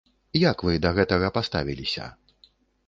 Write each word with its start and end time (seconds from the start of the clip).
Як 0.51 0.57
вы 0.69 0.73
да 0.85 0.93
гэтага 1.01 1.31
паставіліся? 1.39 2.11